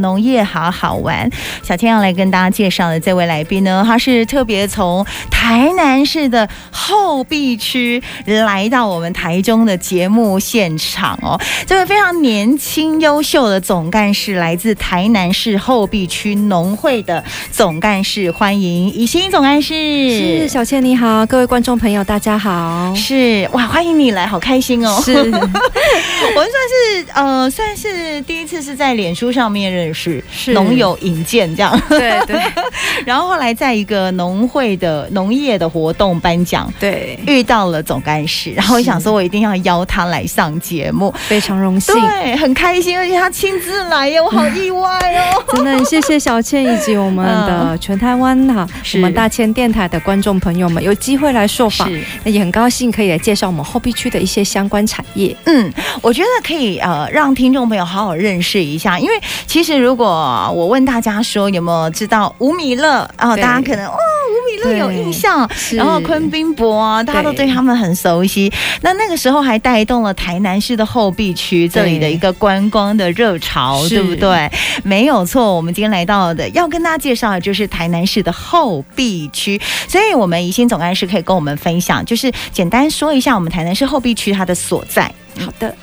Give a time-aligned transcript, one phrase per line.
[0.00, 1.30] 农业好好玩，
[1.62, 11.40] 小倩要来跟大家介绍的这位来宾呢，他是特别从台南市的后壁区来到我们台中的节目现场哦。
[11.64, 17.22] 这位非常年轻优秀的总干事，来自台南市后壁区农会的
[17.52, 19.72] 总干事，欢迎以欣总干事。
[19.72, 22.92] 是小倩你好，各位观众朋友大家好。
[22.96, 25.00] 是哇，欢迎你来，好开心哦。
[25.04, 29.83] 是， 我们算是呃，算是第一次是在脸书上面认。
[29.92, 30.22] 是
[30.52, 32.40] 农友引荐这样，对对，
[33.04, 44.98] 然后后来在一个农会的农业的活动颁奖，对，遇到了总干事，然后我想说我一定要邀他来上节目，非常荣幸，对，很开心，而且他亲自来耶，我好意外
[45.34, 51.90] 哦， 真的很谢谢小倩以及我们的全台湾哈，我们大千电台的观众朋友们有机会来受访，
[52.22, 59.12] 那也很高兴可以来介绍我们后壁区的一些相关产业，嗯，我觉得可以呃让听众朋友好好认识一下，因为
[59.46, 59.73] 其实。
[59.76, 60.06] 如果
[60.54, 63.36] 我问大家说有没有知道吴米乐啊？
[63.36, 63.96] 大家可能哦，
[64.30, 68.52] 吴米乐有印象，然后昆宾博啊，大家都对他们很熟悉。
[68.82, 74.50] 那那个时候还带动了台南市的后壁区这里的一个观光的热潮，对不对？
[74.82, 75.54] 没有错。
[75.54, 85.10] 我们今天来到的要跟大家介绍的就是台南市的后壁区，所以我们宜兴总干事可以跟我们分享，就是简单说一下我们台南市后壁区它的所在。
[85.38, 85.74] 好的，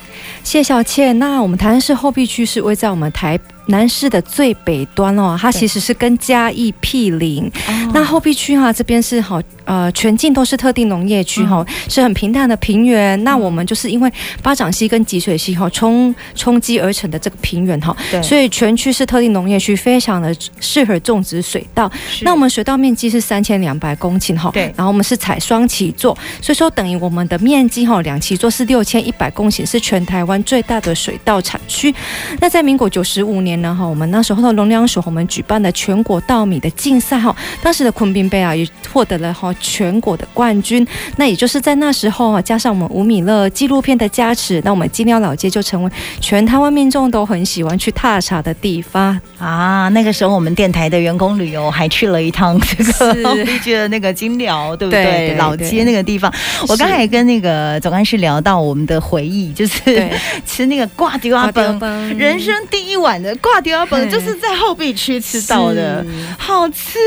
[0.43, 1.17] 谢谢小倩。
[1.19, 7.49] 那我们台南市后壁区是位在我们台南市的最北端哦，它其实是跟嘉义毗邻。
[7.93, 13.21] 那后壁区哈，这边是好呃，全境都是特定农业区哈，是很平坦的平原。
[13.23, 21.89] 那我们就是因为巴掌溪跟集水溪哈冲冲击而成的这个平原哈，所以全区是特定农业区，非常的适合种植水稻。
[22.21, 24.63] 那我们水稻面积是三千两百公顷哈，对。
[24.75, 31.93] 然后我们是采双期作，所以说等于我们的面积哈，两期作是六千一百公顷，是全台湾最大的水稻产区。
[32.39, 33.50] 那在民国九十五年。
[33.61, 40.85] 然后我们那时候的农粮署，我们举办的全国稻米的竞赛哈，当时的昆滨杯啊也获得了哈全国的冠军。
[41.17, 49.89] 那也就是在那时候啊，加上我们吴米乐纪录片的加持，那我们金寮老街就成为全台湾民众都很喜欢去踏查的地方啊。
[49.89, 55.03] 那个时候我们电台的员工旅游还去了一趟 这个后壁区的那个金寮，对不对？
[55.03, 56.31] 对对对老街那个地方。
[56.67, 60.09] 我刚才也跟那个总干事聊到我们的回忆，就是
[60.45, 61.79] 吃那个挂丢阿崩，
[62.17, 63.35] 人生第一碗的。
[63.41, 66.05] 挂丢阿崩就是在后壁区吃到的，
[66.37, 66.99] 好吃。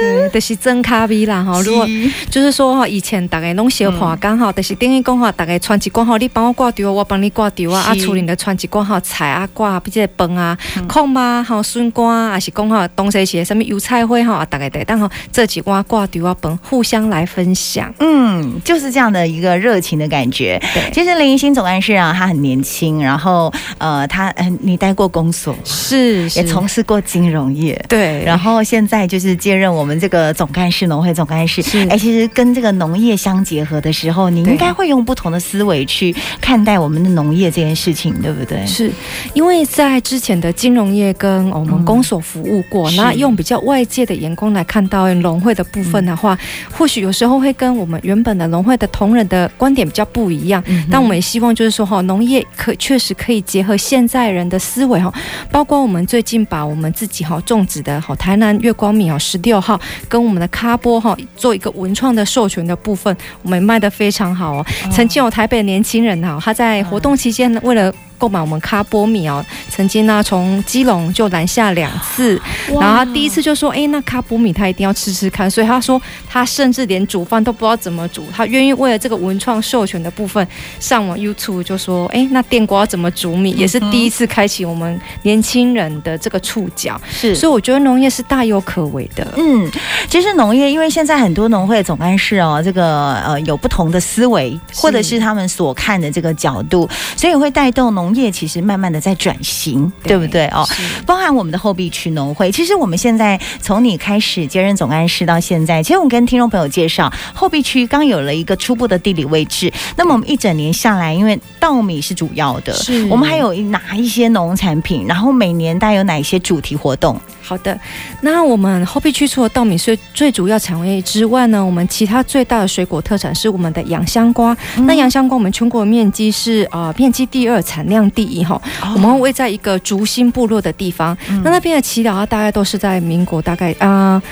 [0.00, 1.60] 对，就是真咖啡啦哈。
[1.62, 1.86] 如果
[2.30, 7.82] 就是说哈，以前大概弄小花刚好，但是等于讲哈，大家穿一罐好，你帮我挂丢，我帮你挂丢啊。
[7.82, 10.56] 啊，厝里的穿一罐好菜啊，挂比这饭啊，
[10.88, 17.92] 空吧，哈笋瓜，还是讲哈东西些什么油菜花哈，大概得当好这几罐挂丢啊本，互相来分享。
[17.98, 20.60] 嗯，就是这样的一个热情的感觉。
[20.72, 25.54] 对，其实林以欣总干事啊，他很年轻，然后呃，他嗯，你待过公所。
[25.82, 31.60] 是，也从事过金融业，对，然后现在就是接任我们这个总干事，农会总干事。
[31.60, 38.64] 是，哎，其实跟这个农业相结合的时候，你应该会用不同的思维去看待我们的农业这件事情，对不对？
[38.64, 38.92] 是，
[39.34, 50.62] 因为在之前的金融业跟我们公所服务过，嗯、那用比较外界的眼光来看到农会的部分的话，嗯、或许有时候会跟我们原本的农会的同仁的观点比较不一样。
[50.68, 55.12] 嗯、但我们也希望就是说哈，农业可确实可以结合现在人的思维哈，
[55.50, 55.71] 包括。
[55.80, 64.66] 我们最近把我们自己哈种植的哈台南月光米哦十六号跟我们的咖波哈做一个文创的授权的部分，我们卖的非常好哦。
[64.90, 80.46] 曾经有台北年轻人哈，他在活动期间为了购买我们卡波米哦，曾经呢从基隆就南下两次，然后他第一次就说：“哎，那卡波米他一定要吃吃看。”所以他说他甚至连煮饭都不知道怎么煮，他愿意为了这个文创授权的部分
[80.78, 87.00] 上网 YouTube 就说：“哎，那电锅要怎么煮米？”也是第一次开启我们年轻人的这个触角。
[87.10, 89.26] 是，所以我觉得农业是大有可为的。
[89.36, 89.68] 嗯，
[90.08, 98.11] 其实农业因为现在很多农会总干事哦，这个呃有不同的思维，或者是他们所看的这个角度，所以会带动农。
[98.14, 100.66] 业其实慢慢的在转型，对，对不对哦？
[101.06, 109.72] 包含我们的后壁区农会，其实我们现在从你开始接任总干事到现在，其实我们跟听众朋友介绍，后壁区刚有了一个初步的地理位置。
[109.96, 115.06] 那么我们一整年下来，因为稻米是主要的，是我们还有哪一些农产品？
[115.06, 117.20] 然后每年带有哪一些主题活动？
[117.52, 117.78] 好的，
[118.22, 124.56] 那我们后壁区除了稻米是最主要产业之外呢，我们其他最大的水果特产是我们的洋香瓜。
[124.78, 128.54] 嗯、那洋香瓜我们全国面积是啊、呃，面积第二，产量第一哈。
[128.80, 134.14] 哦、我们位在一个竹心部落的地方，嗯、那那边的祈祷啊，大概都是在民国大概啊。
[134.14, 134.22] 呃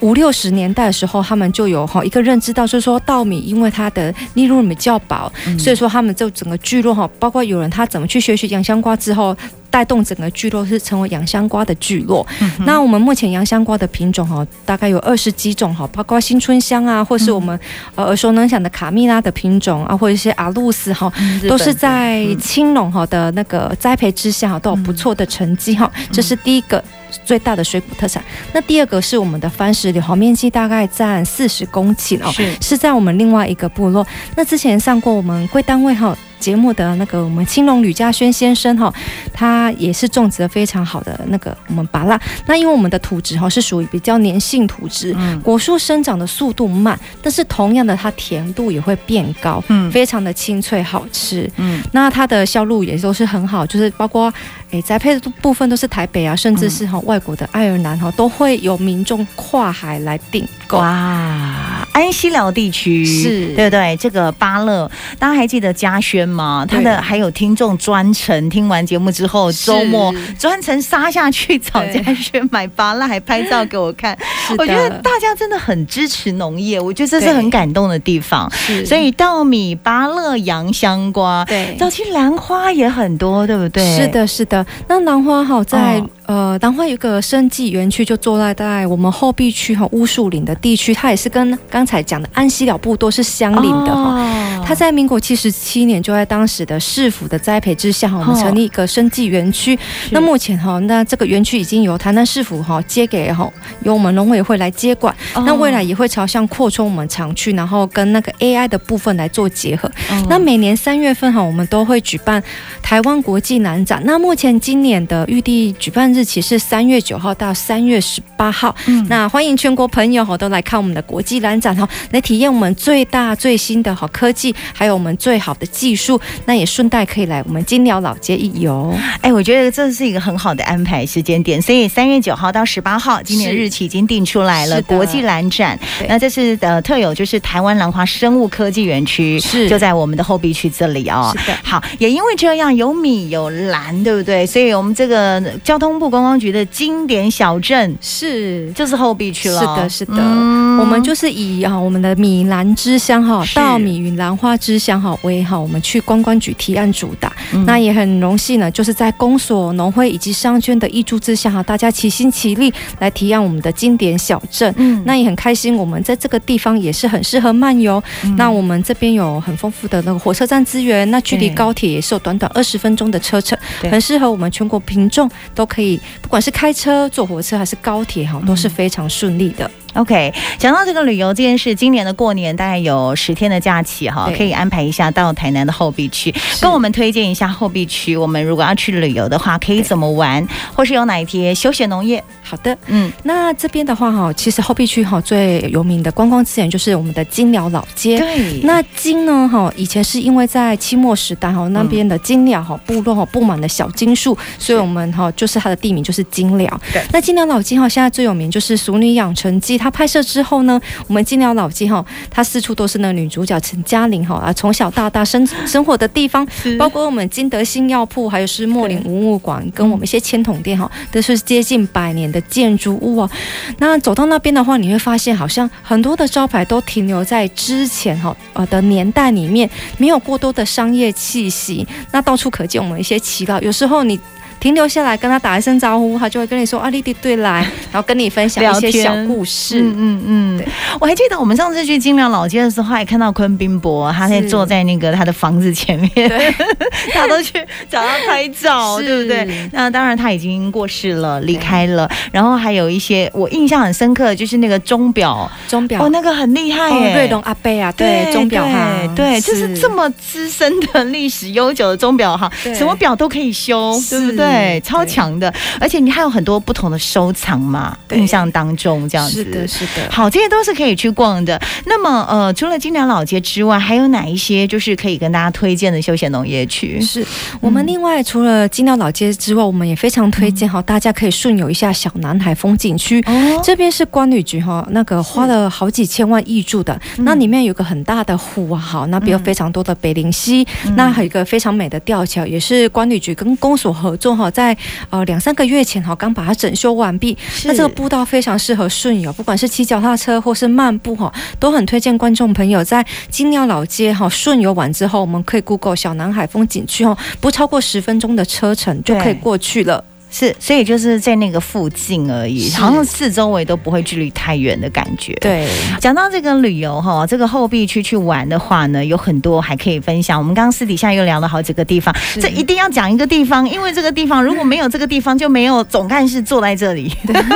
[0.00, 9.34] 五六十年代的时候，他们就有哈一个认知到，就是说稻米因为它的利润比较薄，所以说他们就整个聚落哈，包括有人他怎么去学习洋香瓜之后。
[9.76, 12.26] 带动整个聚落是成为洋香瓜的聚落。
[12.40, 17.60] 嗯、那我们目前洋香瓜的品种哈，大概有二十几种哈，包括新春香啊，或是我们
[17.94, 21.12] 呃耳熟能详的卡蜜拉的品种啊，或者一些阿露斯哈，
[21.46, 25.92] 都是在青农哈的那个栽培之下都有不错的成绩哈。
[26.10, 26.82] 这是第一个。
[27.24, 28.22] 最大的水果特产。
[28.52, 34.06] 那第二个是我们的番石榴，好，面积大概占四十公顷哦，是是在我们另外一个部落。
[34.36, 36.16] 那之前上过我们贵单位哈。
[36.38, 38.92] 节目的那个我们青龙吕家轩先生哈，
[39.32, 42.20] 他也是种植的非常好的那个我们芭拉。
[42.46, 54.32] 那因为我们的土质哈是属于比较粘性土质，果树生长的速度慢，但是同样的它甜度也会变高，嗯，非常的清脆好吃，嗯，那它的销路也都是很好，就是包括
[54.76, 60.78] 诶栽培的部分都是台北啊，甚至是哈外国的爱尔兰哈都会有民众跨海来订购。
[60.78, 63.96] 哇，安溪寮地区是对不对？
[63.96, 66.66] 这个芭乐，大家还记得嘉轩吗？
[66.68, 74.16] 他的还有听众专程听完节目之后，周末专程杀下去找嘉轩买芭乐，还拍照给我看。
[74.58, 78.50] 我觉得大家真的很支持农业，我觉得这是很感动的地方。
[78.84, 83.96] 所以稻米、芭乐、洋香瓜，对，早期兰花也很多，对不对？
[83.96, 84.65] 是的，是的。
[84.88, 94.20] 那兰花哈，在呃，兰花有个生技园区，就坐落在我们后壁区哈乌树林的地区，它也是跟刚才讲的安溪寮部落是相邻的哈。
[94.66, 99.78] 它在民国七十七年就在当时的市府的栽培之下，我们成立一个生技园区。
[100.10, 103.48] 那目前哈，那这个园区已经由台南市府哈接给哈，
[103.84, 105.14] 由我们农委会来接管。
[105.36, 109.88] 那未来也会朝向扩充我们厂区，然后跟那个 AI 的部分来做结合。
[110.28, 112.42] 那每年三月份哈，我们都会举办
[112.82, 114.02] 台湾国际兰展。
[114.04, 118.74] 那目前今年的预定举办日期是三月九号到三月十八号。
[118.86, 124.55] 嗯那欢迎全国朋友哈都来看我们的国际兰展哈，来体验我们最大最新的好科技。
[124.72, 128.94] 还有我们最好的技术，那也顺带可以来我们金寮老街一游。
[129.20, 131.60] 哎，我觉得这是一个很好的安排时间点。
[131.60, 134.80] 所以三月九号到十八号，今年日期已经定出来了。
[134.82, 141.34] 国际兰展，那这是呃特有，就是台湾兰花生物科技园区，是就在我们的后壁区这里哦。
[141.36, 144.46] 是的，好，也因为这样有米有兰，对不对？
[144.46, 149.60] 所以我们这个交通部观光局的经典小镇是就是后壁区了。
[149.60, 164.70] 是的，是的，嗯、我们就是以啊我们的米兰之乡哈，稻米与兰花之乡哈为好，我们去观光局提案主打，嗯、那也很荣幸呢，就是在公所、农会以及商圈的挹注之下哈，大家齐心齐力来提案我们的经典小镇。
[164.76, 168.02] 嗯，那也很开心，我们在这个地方也是很适合漫游。
[168.24, 173.56] 嗯、那我们这边有很丰富的那个火车站资源，那距离高铁也是有短短二十分钟的车程，
[173.90, 179.70] 很适合我们全国民众都可以，不管是开车、坐火车还是高铁哈，都是非常顺利的。
[179.96, 188.14] OK，讲到这个旅游这件事，今年的过年大概有十天的假期哈，可以安排一下到台南的后壁区，跟我们推荐一下后壁区。
[188.14, 192.22] 我们如果要去旅游的话，可以怎么玩，或是有哪一些休闲农业？
[192.48, 198.18] 好的，嗯，那这边的话哈，其实后壁区哈最有名的观光资源就是我们的金寮老街。
[198.18, 206.80] 对，那金呢哈，以前是因为在清末时代哈，那边的金寮哈部落哈布满了小金树，所以我们哈就是它的地名就是金寮。
[206.92, 209.76] 对，那金寮老街哈现在最有名就是《熟女养成记》。
[209.80, 216.46] 它拍摄之后呢，我们金寮老街哈，它四处都是那女主角陈嘉玲哈啊，从小到大生 生活的地方，
[216.78, 223.30] 包括我们金德兴药铺，还有是莫林文物馆，跟我们一些千桶店哈，都是接近百年的建筑物啊。
[223.78, 231.86] 那走到那边的话，你会发现好像很多的招牌都停留在之前哈呃的年代里面，没有过多的商业气息。
[232.12, 234.18] 那到处可见我们一些耆老，有时候你。
[234.58, 237.60] 停留下来跟他打一声招呼，他就会跟你说：“啊，丽丽对来，
[237.92, 240.22] 然后跟你分享一些小故事。”嗯嗯
[240.58, 240.64] 嗯，
[241.00, 246.30] 我还记得我们上次去金良老街的时候，还看到昆宾伯，他在坐在那个他的房子前面，
[247.12, 247.52] 他都去
[247.88, 249.68] 找他拍照，对不对？
[249.72, 252.10] 那当然他已经过世了，离开了。
[252.32, 256.02] 然后还有一些我印象很深刻的，就是那个钟表，钟表。
[256.04, 264.45] 哦，那个很厉害耶，瑞龙阿贝啊，对，钟表哈，对，就是这么资深的历史悠久的钟表哈，什么表都可以修，对不对？
[264.46, 271.60] 对，超强的，而且你还有很多不同的收藏嘛，印象当中这样子，是的，是的，好，这些都是可以去逛的。
[271.86, 277.00] 那么，呃，除了金寮老街之外，还有哪一些就是可以跟大家推荐的休闲农业区？
[277.00, 277.26] 是
[277.60, 283.20] 我们另外除了金寮老街之外，我们也非常推荐哈，大家可以顺游一下小南海风景区。
[283.26, 294.35] 哦，这边是关旅局哈，那个花了好几千万挹注的，那里面有个很大的湖啊，好，那边有非常多的北灵溪，那还有一个非常美的吊桥，也是关旅局跟公所合作。
[294.36, 294.76] 哈，在
[295.10, 297.36] 呃两三个月前哈，刚把它整修完毕。
[297.64, 310.04] 那这个步道非常适合顺游，不管是骑脚踏车或是漫步哈，都很推荐观众朋友在金鸟老街哈顺游完之后，我们可以 Google 小南海风景区哦，不超过十分钟的车程就可以过去了。
[310.38, 315.32] 是，所以就是在那个附近而已，好像四周围都不会距离太远的感觉。
[315.40, 315.66] 对，
[315.98, 320.38] 讲到这个旅游哈，这个后壁区去玩的话呢，有很多还可以分享。
[320.38, 327.54] 我们刚刚私底下又聊了好几个地方，这一定要讲一个地方，因为这个地方如果没有这个地方，就没有总干事坐在这里， 对不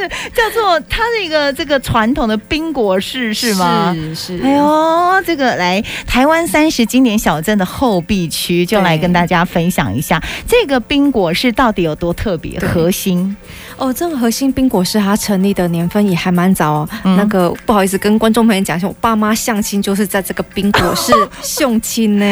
[0.00, 0.08] 是？
[0.34, 3.94] 叫做它是一个这个传统的宾果市是吗？
[3.94, 4.40] 是是。
[4.42, 11.43] 哎呦，这个来台湾三十经典小镇的后壁区，就来跟大家分享一下这个宾果室。
[11.48, 12.58] 是到底有多特别？
[12.60, 13.36] 核心
[13.76, 16.88] 哦，这个核心冰果是它成立的年份也还蛮早哦。
[17.04, 21.12] 嗯、那个不好意思，跟观众朋友讲一下，我爸妈相亲就是在这个冰果是
[21.42, 22.24] 相亲呢。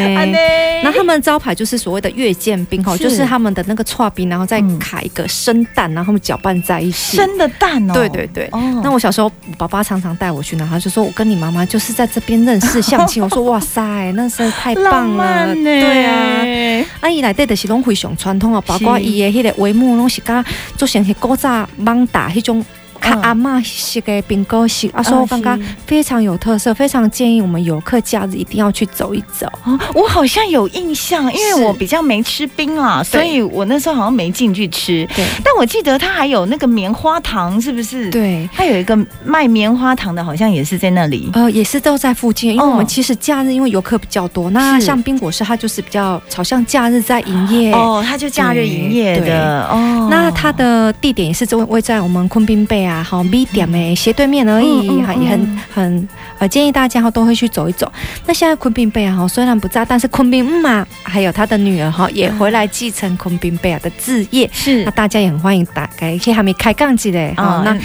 [0.83, 7.17] 那他们招牌就是所谓的月见冰哦，就是他们的那个剉冰，然后再卡一个生蛋，然后他们搅拌在一起。
[7.17, 7.93] 生的蛋哦。
[7.93, 8.49] 对对对。
[8.53, 8.81] 哦。
[8.83, 13.23] 那我小时候，我爸爸常常带我去，然后他就说我跟你妈妈就是在这边认识相亲。
[13.25, 15.55] 我说哇塞，那是太棒了。
[15.55, 16.87] 对啊。
[17.01, 18.99] 阿姨来带的是拢非常传统啊，包括。
[19.03, 20.45] 伊的迄个帷幕拢是甲
[20.77, 22.62] 做成是古早艋舺迄种。
[23.02, 29.47] 看阿嬷写的宾果室，啊，说我刚刚非常有特色，非常建议我们游客假日一定要去走一走。
[29.92, 35.06] 我好像有印象，因为我比较没吃冰啊，所以我那时候好像没进去吃。
[35.16, 38.09] 对，但我记得它还有那个棉花糖，是不是？
[38.11, 41.28] 对，它有一个卖棉花糖的，好像也是在那里。
[41.32, 50.06] 呃，也是都在附近，因为我们其实假日因为游客比较多，那像冰果室它就是比较朝向假日在营业哦，它就假日营业的哦。
[50.09, 52.92] 那它的地点也是位位在我们昆宾贝啊。
[53.01, 56.09] 好，B 点诶，斜对面而已，哈、嗯，也很很
[56.41, 57.93] 呃，建议大家哈都会去走一走。
[58.27, 64.51] 那现在昆宾贝尔，哈，虽然不在，但是昆宾妈还有他的女儿哈，也回来继承昆宾贝尔的置业。
[64.53, 67.79] 是，那大家也很欢迎打开，而且还没开杠机嘞，哈、嗯，那。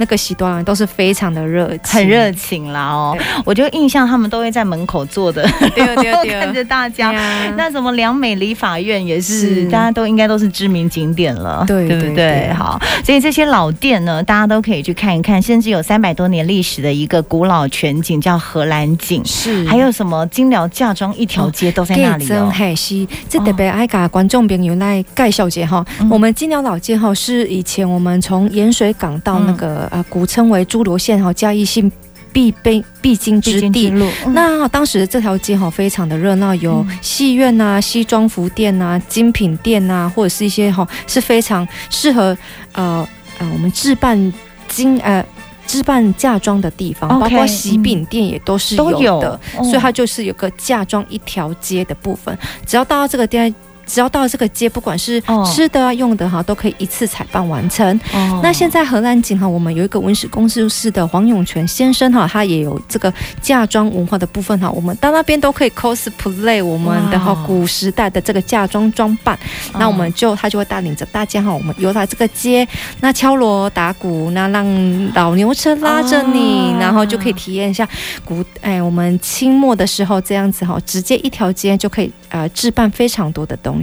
[0.00, 3.14] 那个时段都是非常的热情，很热情啦哦！
[3.44, 7.12] 我就印象他们都会在门口坐的，对 对对，看着大家。
[7.54, 12.50] 那什么良美理法院也是，大家都应该都是知名景点了，对对不对？
[12.54, 22.50] 好，所以这些老店呢，大家都可以去看一看，甚至有三百多年历史的一个古老全景叫荷兰景，是还有什么金寮嫁妆一条街都在那里哦。
[22.50, 25.84] 嘿，是这特别爱给观众朋友来介绍一下哈。
[26.10, 29.89] 我们金寮老街哈是以前我们从盐水港到那个。
[29.90, 31.90] 啊，古称为诸罗县哈，嘉义县
[32.32, 33.90] 必备必经之地。
[33.90, 42.36] 嗯、那当时这条街哈非常的热闹，有戏院呐、啊、西装服店呐、啊、精品店呐、啊，或者是一些哈是非常适合
[42.72, 43.06] 呃
[43.38, 44.32] 呃我们置办
[44.68, 45.24] 金呃
[45.66, 53.52] 置办嫁妆的地方，Okay, 包括喜饼店也都是有的，有哦、所以它就是有个嫁妆一条街的部分，只要到这个店。
[53.90, 55.20] 只要到这个街，不管是
[55.52, 57.84] 吃的、啊、用的哈，都可以一次采办完成。
[58.14, 69.34] 哦、那现在荷兰景哈，我们有一个文史工作室的黄永泉先生哈，他也有这个嫁妆文化的部分哈，我们到那边都可以 cosplay 我们的哈古时代的这个嫁妆装扮。
[69.72, 72.66] 哦、那我们就他就会带领着大家哈，我们游来这个街，
[73.00, 77.88] 那敲锣打鼓，那让老牛车拉着你，哦、然后就可以体验一下
[78.24, 83.79] 古哎我们清末的时候这样子哈，直接一条街就可以呃置办非常多的东西。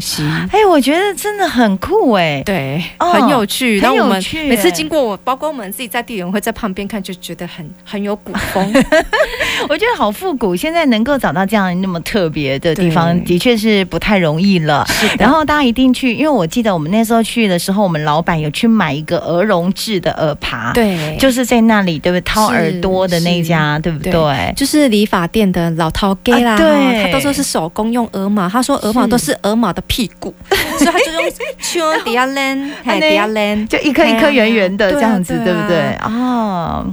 [0.51, 3.79] 哎，我觉得真的很酷哎，对，很有趣。
[3.79, 8.73] 然后我们每次经过，我包括我们自己在地人会在旁边看，就觉得很很有古风。
[9.67, 10.55] 我觉得好复古。
[10.55, 14.85] 现在能够找到这样那么特别的地方，的确是不太容易了。
[15.17, 22.21] 然后大家一定去，因为我记得我们那时候去的时候，我们老板有去买一个鹅绒制的耳耙，对，就是在那里，对不对？
[22.21, 24.53] 掏耳朵的那家，对不对？
[24.55, 29.83] 就是理发店的老头给啦，对，他都说是手工用鹅毛，他说鹅毛都是鹅毛的。
[29.87, 30.33] 屁股，
[30.77, 31.23] 所以他就用
[31.61, 35.95] 丘底下链，底下扔，就一颗一颗圆圆的这样子，对不对？
[36.03, 36.85] 哦，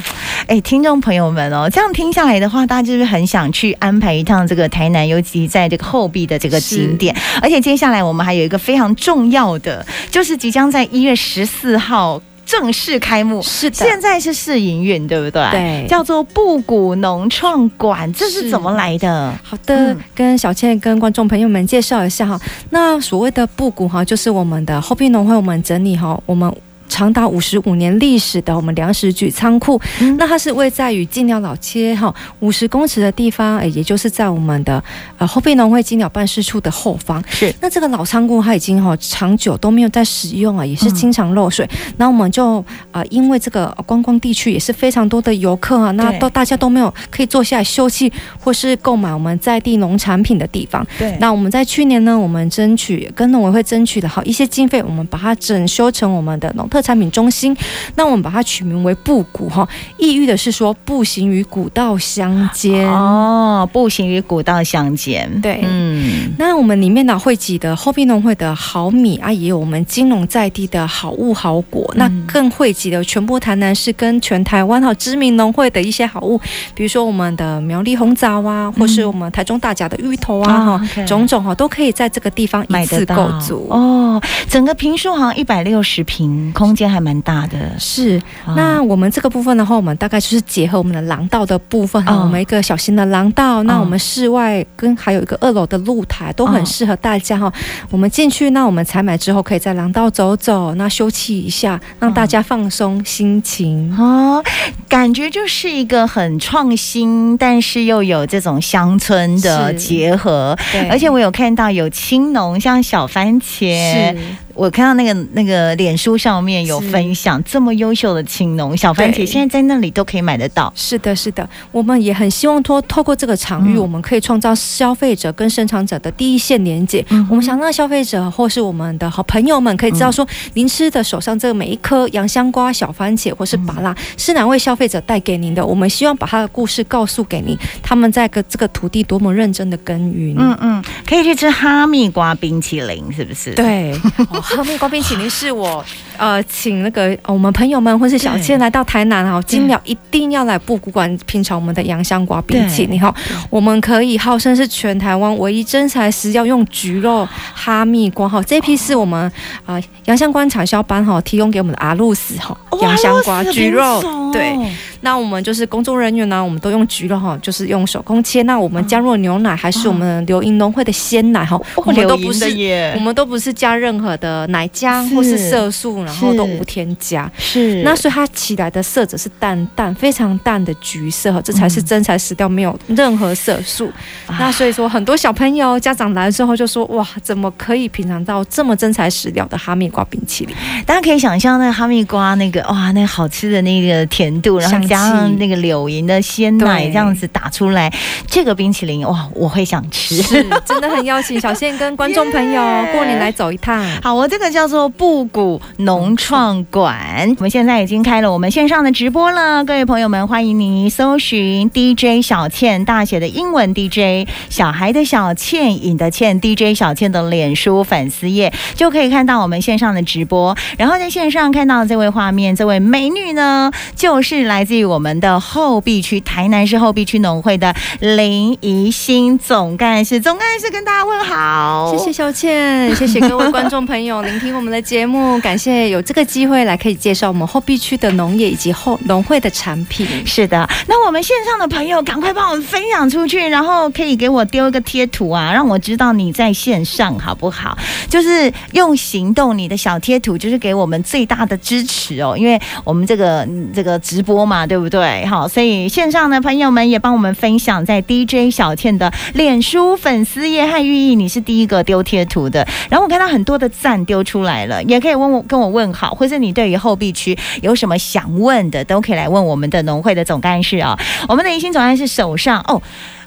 [0.47, 7.15] 哎，听众朋友们哦，这样听下来的话，大家就是很想去安排一趟这个台南，尤其在这个后壁的这个景点。
[7.43, 12.21] 而且接下来我们还有一个非常重要的，就是即将在一月十四号。
[12.45, 15.51] 正式开幕是的，现在是试营运，对不对？
[15.51, 19.33] 对，叫做布谷农创馆，这是怎么来的？
[19.43, 22.41] 好的，嗯、跟小倩跟观众朋友们介绍一下哈。
[22.71, 26.55] 那所谓的布谷哈，就是我们的后壁农会，我们整理哈，我们。
[26.89, 29.81] 长达五十五年历史的我们粮食局仓库。
[30.01, 34.83] 嗯、那它是位在于金鸟老街哈五十公尺的地方，哎，也就是在我们的
[35.19, 37.23] 呃后壁农会金鸟办事处的后方。
[37.29, 41.69] 是，那这个老仓库它已经哈长久都没有在使用啊，也是经常漏水。
[41.97, 42.59] 那、嗯、我们就
[42.91, 50.87] 啊、呃，因为这个观光地区也是非常多的游客啊，那都大家都没有可以坐下来休息或是购买我们在地农产品的地方。
[50.99, 57.57] 对，那我们在去年呢，我们争取跟农委会争取的好一些经费，我们把它整修成我们的农特产品中心。
[57.95, 59.67] 那我们把它取名为布谷哈，
[59.97, 62.91] 意喻的是说步行与古道相间。
[62.91, 65.31] 哦，步行与古道相间。
[65.41, 76.39] 对，嗯，那我们里面呢汇集的后壁农会的好米啊，也有我们金龙在地的好物好果，嗯、那更汇集的全部台南市跟全台湾哈知名农会的一些好物，
[76.75, 83.69] 比如说我们的苗栗红枣啊，或是我们台中大甲的芋头啊哈，嗯、种种哈都可以在这个地方一次购足。
[83.71, 84.21] 哦。
[84.49, 87.77] 整个坪数好像一百六十平，空间还蛮大的。
[87.77, 88.23] 是，
[88.55, 97.47] 那我们这个部分的话，我们大概就是结合我们的廊道的部分，我们一个小型的廊道，哦、那我们室外跟还有一个二楼的露台，都很适合大家哈。
[97.47, 97.53] 哦、
[97.91, 104.41] 我们进去，那我们采买之后，可以在廊道走走，那休憩一下，让大家放松心情哦。
[104.89, 110.57] 感觉就是一个很创新，但是又有这种乡村的结合。
[110.71, 114.15] 对，而且我有看到有青农，像小番茄。
[114.55, 114.61] 是。
[114.61, 120.73] 我看到那个那个脸书上面有分享这么优秀的青农小番茄，现在在那里都可以买得到。
[120.77, 127.05] 是的，是的，我们也很希望托透过这个场域，我们可以创造消费者跟生产者的第一线连接。
[127.11, 135.67] 嗯、我们想让消费者或是我们的好朋友们可以知道说，您吃的手上这个每一颗洋香瓜、小番茄或是芭拉，是哪位消费者带给您的？
[135.67, 140.37] 我们希望把他的故事告诉给您，他们在个这个土地多么认真的耕耘。
[140.39, 143.53] 嗯嗯，可以去吃哈密瓜冰淇淋，是不是？
[143.55, 143.99] 对。
[144.45, 145.85] 哈密瓜冰淇淋是我
[146.17, 153.13] 呃，请那个我们朋友们或是小倩来到台南哈，今秒一定要来布谷馆品尝我们的洋香瓜冰淇淋哈。
[153.51, 159.31] 我们可以号称是全台湾唯一真材实料用橘肉哈密瓜哈，这批是我们
[159.67, 164.01] 啊洋香瓜产销班哈提供给我们的阿露斯哈洋香瓜橘肉
[164.33, 164.57] 对。
[165.01, 168.41] 那我们就是工作人员呢，我们都用橘肉哈，就是用手工切。
[168.45, 172.47] 那我们加入牛奶还是我们刘银农会的鲜奶哈，我们都不是
[172.95, 174.34] 我们都不是加任何的。
[174.35, 177.31] 呃，奶浆或是色素，然后都无添加。
[177.39, 183.93] 是，那所以它起来的色泽是淡淡、非常淡的橘色，这才是真材实料，没有任何色素。
[184.27, 197.89] 嗯、那所以说，很多小朋友、家长来了之后就说：“哇，怎么可以品尝到这么真材实料的哈密瓜冰淇淋？”大家可以想象，那个哈密瓜那个哇，那个好吃的那个甜度，然后加上那个柳莹的鲜奶，这样子打出来，
[198.27, 200.21] 这个冰淇淋哇，我会想吃。
[200.21, 202.61] 是，真的很邀请小倩跟观众朋友
[202.93, 203.81] 过年来走一趟。
[204.03, 204.24] 好。
[204.29, 220.57] 这个叫做布谷农创馆，我们现在已经开了我们线上的直播了，各位朋友们，欢迎您搜寻 DJ 小倩，大写的英文 DJ，小孩的小倩，影的倩，DJ 小倩的脸书粉丝页就可以看到我们线上的直播。
[220.79, 234.14] 然后在线上看到这位画面，这位美女呢，就是来自于我们的后壁区台南市后壁区农会的林怡欣总干事，总干事跟大家问好，谢谢小倩，谢谢各位观众朋友。
[234.23, 240.07] 聆听我们的节目，感谢有这个机会来可以介绍我们后壁区的农业以及后农会的产品。
[240.27, 247.77] 是的，那我们线上的朋友赶快帮我们分享出去，然后可以给我丢一个贴图啊，让我知道你在线上好不好？
[248.09, 255.27] 就是用行动，你的小贴图就是给我们最大的支持哦，因为我们这个这个直播嘛，对不对？
[255.27, 264.04] 好，所以线上的朋友们也帮我们分享在 DJ 小倩的脸书粉丝页和寓意，你是第一个丢贴图的，然后我看到很多的赞。
[264.05, 272.81] 丢出来了，也可以问我跟我问好，或是你对于后壁区有什么想问的，都可以来问我们的农会的总干事啊、我们的宜兴总干事手上哦。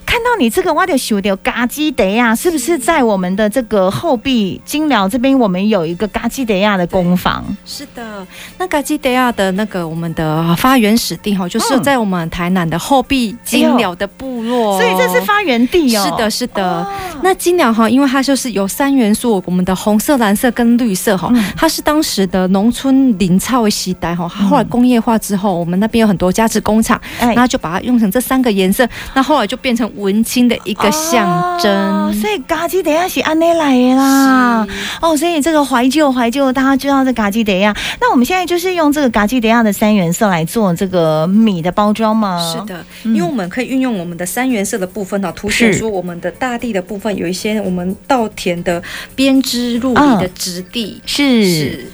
[0.07, 5.37] 看到你这个挖的薯条嘎基德亚，是不是在我们的这个后壁金寮这边？
[5.37, 7.43] 我们有一个嘎基德亚的工坊。
[7.65, 8.25] 是的，
[8.57, 16.05] 那嘎基德亚的那个我们的发源史地哈，就是在我们台南的后壁金寮的部落，所以这是发源地哦。
[16.05, 16.87] 是的，是的。
[17.21, 26.99] 那金寮哈，因为它就是有三元素，我们的红色、蓝色跟绿色哈，它是当时的农村林草的时代哈，后来工业化之后，我们那边有很多家制工厂，
[27.35, 29.91] 那就把它用成这三个颜色，那后来就变成。
[29.97, 34.67] 文青的一个象征，哦，所以嘎基德亚是安内来的啦。
[35.01, 37.75] 哦，所以这个怀旧怀旧，大家知道这嘎基德亚。
[37.99, 42.39] 那我们现在就是用这个嘎基德亚的三原色来做这个米的包装吗？
[42.53, 48.81] 是的，因为我们可以运用我们的三原色的部分呢，凸显出我们的大地的部分有一些我们稻田的
[49.15, 51.01] 编织入里的质地。
[51.01, 51.45] 哦、是。
[51.45, 51.85] 是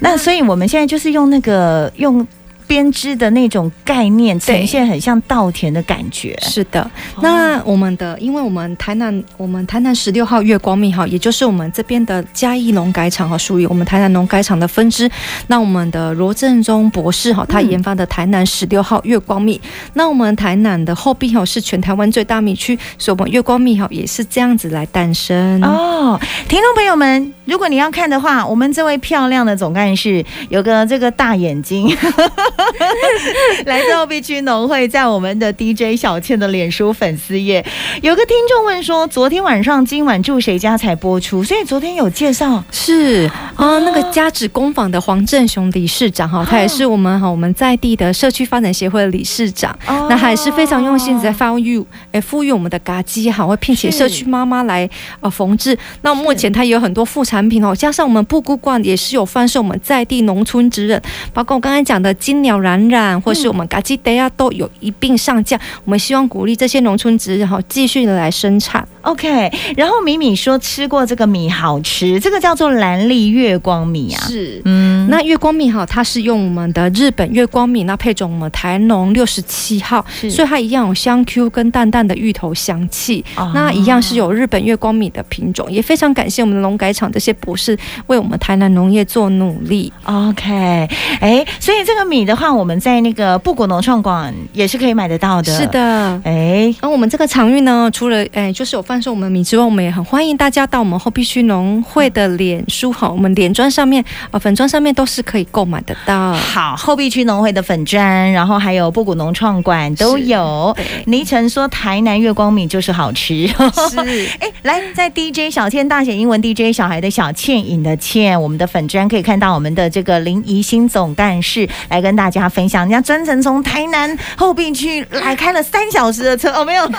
[0.00, 2.26] 那所以我们现在就是用那个用。
[2.68, 6.88] 编织的那种概念呈现很像稻田的感觉，是的。
[7.22, 15.10] 那我们的，因为我们台南，我们台南十六号月光蜜哈，也就是我们这边的嘉义农改场哈，属于我们台南农改场的分支。
[15.46, 19.58] 那我们的罗振中博士哈，他研发的台南十六号月光蜜。
[19.94, 26.20] 那我们台南的后壁哈，是全台湾最大蜜区，所以我们月光蜜哈也是这样子来诞生哦。
[26.46, 31.88] 听众朋友们，如果你要看的话，我们这位漂亮的总干事有个这个大眼睛。
[33.66, 37.64] 来自后壁区农会，在我们的 DJ 小倩的脸书粉丝页，
[38.02, 41.42] 有个听众问说：昨天晚上今晚住谁家才播出？
[41.44, 42.62] 所以昨天有介绍。
[42.70, 43.30] 是。
[43.54, 49.76] 啊，那个家纸工坊的黄振雄理事长哈，他也是我们哈我们在地的社区发展协会的理事长，
[50.08, 54.88] 那还是非常用心在发育哎，赋予我们的嘎机哈，会聘请社区妈妈来
[55.20, 55.76] 呃缝制。
[56.02, 68.86] 那目前它有很多副产品哦，加上我们布谷罐也是有贩售我们在地农村之人，包括我刚才讲的金鸟冉冉或是我们嘎吉德亚都有一并上架，我们希望鼓励这些农村植然后继续的来生产。
[69.02, 74.20] OK，然后米米说吃过这个米好吃，这个叫做兰丽月光米啊。
[74.26, 83.22] 是，嗯，那月光米哈，它是用我们的日本月光米，那配种我们台农六十七号，所以它一样有香 Q 跟淡淡的芋头香气。
[83.36, 89.92] 哦、那一样是有日本月光米的品种，也非常感谢我们的农改场这些博士为我们台南农业做努力。
[90.04, 90.88] OK，
[91.20, 92.78] 哎，所以这个米的话，我们。
[92.78, 95.52] 在那个布谷农创馆也是可以买得到的。
[95.52, 106.32] 是的，哎，那我们这个场域呢，除了哎，就是有贩售我们的米之外，我们也很欢迎大家到我们后壁区农会的脸书哈，我们脸砖上面啊，粉砖上面都是可以购买得到。
[106.32, 110.76] 好，后壁区农会的粉砖，然后还有布谷农创馆都有。
[111.06, 113.46] 倪晨说台南月光米就是好吃。
[113.46, 113.96] 是，
[114.40, 122.48] 哎，来在 DJ 小倩大写英文 DJ 小孩的小倩影的倩，我们的粉砖可以看到我们的这个林怡欣总干事来跟大家。
[122.48, 126.90] 分享，人家专程从台南后壁区来开了三小时的车 哦，没有，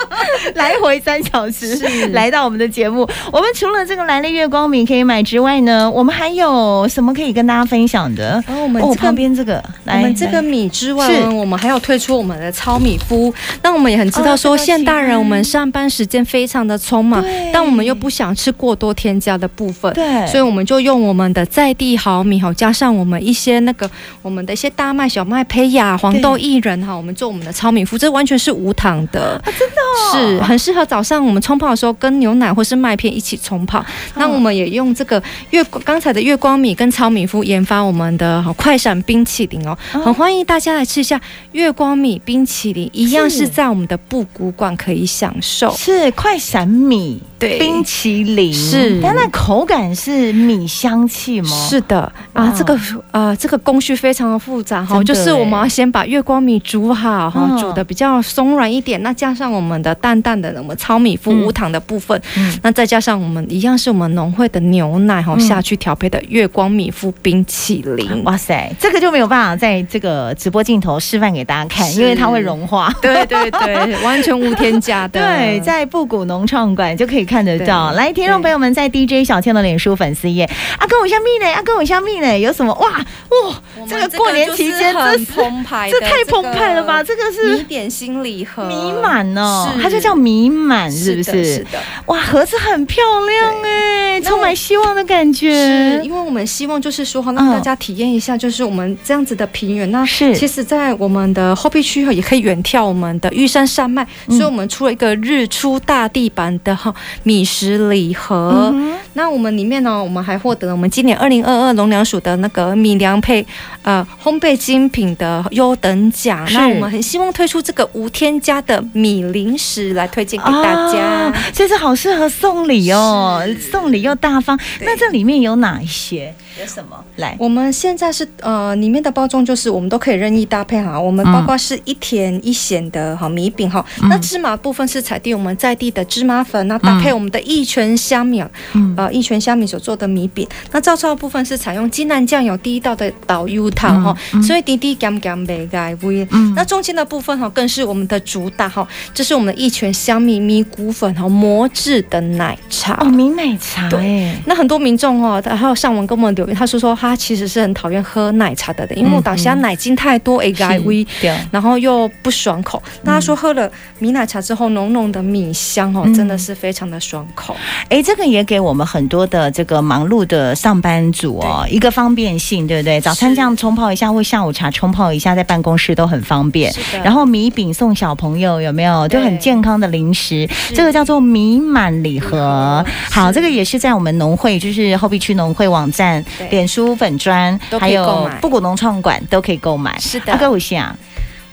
[0.56, 1.76] 来回三小时
[2.08, 3.08] 来到我们的节目。
[3.32, 8.42] 我们除了这个兰利月光米可以买之外呢，我们还有什么可以跟大家分享的？
[8.46, 13.32] 然后我们这个、旁边这个，我们这个米之外，我们还有推出我们的糙米麸。
[13.62, 25.06] 那我们也很知道说，现代人我们上班时间非常的匆忙，但我们又不想吃过多添加的部分，对，所以我们就用我们的在地好米哈，加上我们一些那个我们的一些大麦。
[25.06, 33.78] 小麦胚芽、黄豆薏仁哈，我们做我们的糙米麸，这完全是无糖的，啊、真的、哦、是很适合早上我们冲泡的时候跟牛奶或是麦片一起冲泡。
[33.78, 41.20] 哦、那我们也用这个月刚才的月光米跟糙米麸研发我们的快闪冰淇淋哦，很欢迎大家来吃一下
[41.52, 47.20] 月光米冰淇淋，一样是在我们的布谷馆可以享受，是快闪米。
[47.38, 48.50] 对，冰淇淋。
[48.52, 51.50] 是，但那口感是米香气吗？
[51.68, 52.10] 是的。
[52.32, 52.74] 啊，这个
[53.10, 77.26] 啊、呃，这个工序非常的复杂哈，就是我们要先把月光米煮好哈，煮的比较松软一点，那加上我们的淡淡的我们糙米麸无糖的部分，嗯、那再加上我们一样是我们农会的牛奶哈下去调配的月光米麸冰淇淋，嗯、哇塞，这个就没有办法在这个直播镜头示范给大家看，因为它会融化， 对对对，完全无添加的，对，在布谷农创馆就可以。
[77.26, 80.44] 看得到，来，听众朋友们，在 DJ 小倩的脸书粉丝页，
[80.78, 81.52] 啊，跟我香蜜呢？
[81.52, 82.38] 啊，跟我香蜜呢？
[82.38, 82.72] 有什么？
[82.74, 87.02] 哇哇，这个过年期间这是澎湃，这太澎湃了吧？
[87.02, 91.56] 这个是米点心礼盒，米满哦，它就叫米满，是不是？
[91.56, 95.50] 是的，哇，盒子很漂亮哎，充满希望的感觉。
[95.52, 99.90] 是因为我们希望就是说哈，让大家体验一下，就是我们这样子的平原。
[99.92, 106.92] 那是其实，在我们的后壁区也可以远眺我们的玉山山脉，所以我们出了一个日出大地版的哈。
[107.22, 113.46] 米食礼盒，嗯、那我们里面呢，我们还获得我们今年二零二二农粮署的那个米粮配
[113.82, 116.46] 呃烘焙精品的优等奖。
[116.52, 124.58] 那我们很希望推出这个无添加的米零食来推荐给大家，这是好适合送礼哦，送礼又大方。
[124.80, 126.34] 那这里面有哪一些？
[126.58, 126.96] 有什么？
[127.16, 130.98] 来，我们现在是呃，里面的包装就是我们都可以任意搭配哈。
[130.98, 133.84] 我们包括是一甜一咸的哈米饼哈。
[134.02, 138.42] 嗯、那芝麻部分是采地我们在地的芝麻粉，那搭配我们的义全香米，
[138.72, 140.48] 嗯、呃义全香米所做的米饼。
[140.72, 146.26] 那照烧部分是采用金兰酱油第一道的导油汤哈，所以滴滴甘甘美盖味。
[146.30, 153.90] 嗯、那中间的部分哈更是我们的主打哈，这是我们的义全香米米谷粉和磨制的奶茶哦，米奶茶。
[153.90, 156.45] 对，那很多民众哦，还有上网跟我们留。
[156.50, 161.06] 友，他说说他其实是很讨厌喝奶茶的人，因为我当下奶精太多，A 个 I V，
[161.50, 162.82] 然后又不爽口。
[163.02, 167.56] 那他说喝了米奶茶之后，浓浓的米香哦，真的是非常的爽口。
[167.88, 173.00] 哎，这个也给我们很多的这个忙碌的上班族哦一个方便性，对不对？
[173.00, 176.72] 早餐这样冲泡一下，或下午茶冲泡一下，在办公室都很方便。
[177.02, 179.06] 然后米饼送小朋友有没有？
[179.08, 182.84] 就很健康的零食，这个叫做米满礼盒。
[183.10, 189.98] 好，这个也是在我们农会，就是后壁区农会网站、脸书粉砖，还有布谷农创馆都可以购买。
[189.98, 190.96] 是的，阿哥我想。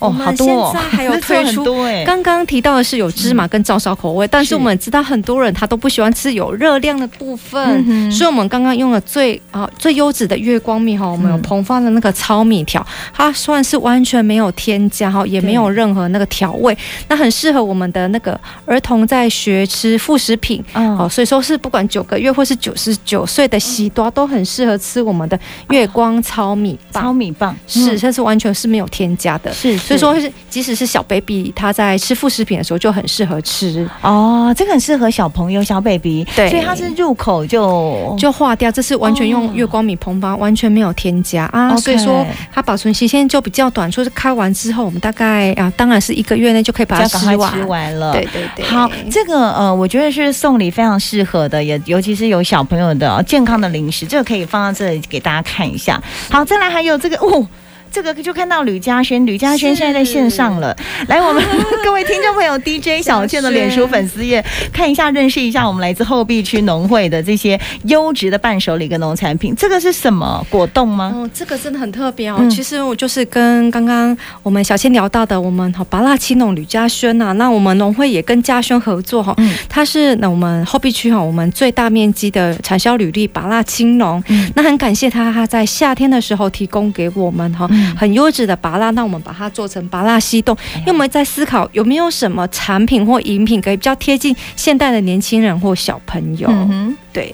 [0.03, 1.63] 哦，好多哦，现在还有 推出，
[2.05, 25.39] 刚刚提到的是有芝麻跟照烧口味，但是我们知道很多人他都不喜欢吃有热量的部分，所以我们刚刚用了最啊最优质的月光米哈，我们有膨发的那个糙米条，它算是完全没有添加哈，也没有任何那个调味，那很适合我们的那个儿童在学吃副食品，哦，所以说是不管九个月或是九十九岁的喜多都很适合吃我们的
[25.69, 27.03] 月光糙米棒。
[27.03, 29.77] 糙米棒，是它是完全是没有添加的，是。
[29.97, 34.53] 所以说，即使是小 baby，他在吃副食品的时候就很适合吃哦。
[34.57, 38.71] 这个很适合小朋友、小 baby，对，所以它是入口就就化掉。
[38.71, 41.75] 这是完全用月光米膨发，完全没有添加啊。
[41.77, 43.91] 所以说，它保存期限就比较短。
[43.91, 48.13] 说是开完之后，我们大概啊，当然是一个月内就可以把它吃完，吃完了。
[48.13, 48.65] 对对对。
[48.65, 56.01] 好，这个呃，我觉得是送礼非常适合的，也尤其是有小朋友的健康的零食，这个可以放到这里给大家看一下。
[56.29, 57.47] 好，再来还有这个哦。
[57.93, 60.75] 这个就看到吕嘉轩，吕嘉轩现在在线上了。
[61.07, 61.43] 来，我们
[61.85, 69.55] 各位听众朋友，DJ 小倩的脸书粉丝页看一下，认识一下我们来自后壁区农会的这些优质的伴手礼跟农产品。
[69.55, 71.11] 这个是什么果冻吗？
[71.15, 72.37] 哦，这个真的很特别哦。
[72.39, 77.31] 嗯、其实我就是跟刚刚我们小倩聊到的，我们好芭乐青农吕嘉轩呐。
[77.33, 84.21] 那我们农会也跟嘉轩合作哈，嗯、它是那我们后壁区哈，我们最大面积的产销履历芭乐青农。
[84.29, 87.67] 嗯、那很感谢他，他在夏天的时候提供给我们哈。
[87.69, 97.33] 嗯很优质的拔蜡，那我们把它做成拔蜡西冻，因为我们在思考有没有什么产品或饮品可以比较贴近现代的年轻人或小朋友，嗯、对。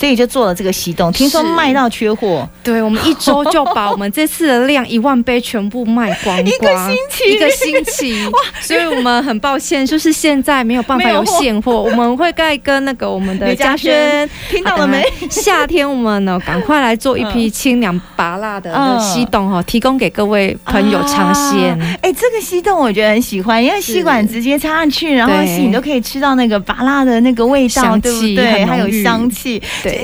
[0.00, 2.48] 所以就做了这个西冻，听说卖到缺货。
[2.62, 8.38] 对，我们一周就把我们这次的量一万杯全部卖光光，一个星期，一个星期 哇！
[8.62, 15.04] 所以我们很抱歉，就是现在没有办法有现货，我们会再跟那个我们的嘉轩听到了没？
[15.28, 21.78] 夏天我们呢，赶快来做一批清凉拔辣的西冻哈，提供给各位朋友尝鲜。
[22.00, 28.64] 哎，这个西冻我觉得很喜欢，因为吸管直接插上去，然后吸你都可以吃到那个拔辣的那个味道，对不对？
[28.64, 29.60] 还有香气。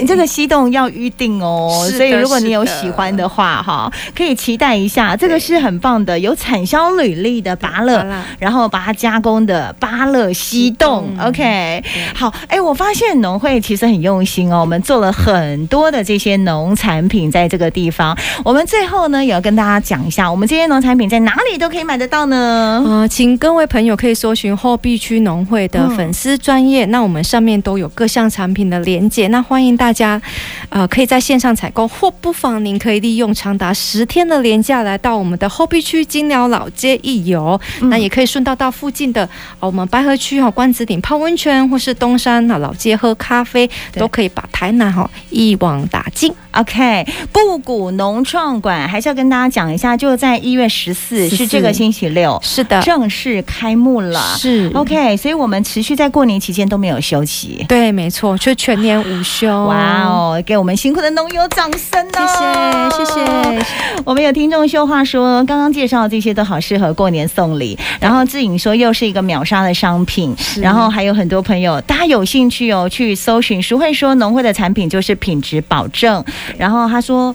[0.06, 5.16] 这个西洞要预定哦，所以如果你有喜欢的话，哈，可以期待一下。
[5.16, 8.04] 这个是很棒的，有产销履历的芭乐，
[8.38, 11.08] 然后把它加工的芭乐西洞。
[11.20, 11.82] OK，
[12.14, 18.16] 好，哎，我发现农会其实很用心哦，我们做了很多的这些农产品在这个地方。
[18.44, 22.82] 我们最后呢，也要跟大家讲一下，我们这些农产品在哪里都可以买得到呢？
[22.86, 30.20] 呃，请各位朋友可以搜寻后壁区农会的粉丝专业，那我们上面都有各项产品的连接，那欢迎大家。
[30.68, 39.28] 呃，可以在线上采购，或不妨您可以利用长达十天的廉价来到我们的后壁区金鸟老街一游，嗯、那也可以顺道到附近的
[39.60, 46.32] 我们白河区哈关子岭泡温泉，或是东山老街喝咖啡，都可以把台南哈一网打尽。
[46.50, 54.34] OK，布谷农创馆还是要跟大家讲一下，就在一月十四，是这个星期六，是的，正式开幕了。
[54.38, 57.64] 是 OK，所以我们持续在过年期间都没有休息。
[57.68, 59.65] 对，没错，就全年无休。
[59.66, 62.90] 哇哦，给我们辛苦的农友掌声哦！
[62.90, 63.66] 谢谢，谢谢。
[64.04, 67.76] 我们有听众秀话说，刚刚介绍的这些都好适合过年送礼。
[68.00, 70.34] 然后志颖说，又是一个秒杀的商品。
[70.60, 73.60] 然后还有很多朋友，大家有兴趣哦，去搜寻。
[73.60, 76.24] 淑慧说，农会的产品就是品质保证。
[76.56, 77.34] 然后他说，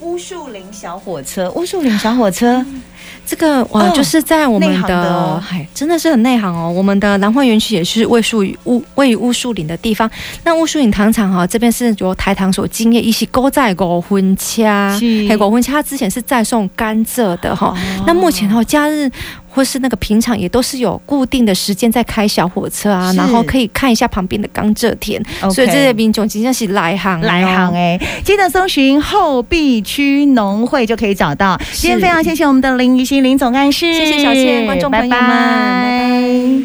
[0.00, 2.64] 乌树林小火车，乌树林小火车。
[3.26, 6.68] 这个哇，就是在我们的，哎，真的是很内行哦。
[6.70, 10.10] 我们的南环园区也是位属于乌位于乌树林的地方。
[10.42, 14.90] 那乌树林糖厂哈，这边是由台糖所经营，一些勾在狗婚掐，
[15.28, 17.76] 还有狗婚掐，之前是再送甘蔗的哈。
[18.06, 19.08] 那目前哈，假日
[19.50, 25.22] 或是那个平常也都是有固定的时间在开小火车啊，然后可以看一下旁边的甘蔗田。
[25.52, 31.60] 所以这些民众真的是来行来行哎，记得搜寻后壁区农会就可以找到。
[31.72, 35.26] 今天非常谢谢我们的林怡兴林总干事，谢谢小倩，观众朋友们，拜拜。
[35.26, 36.62] 拜拜。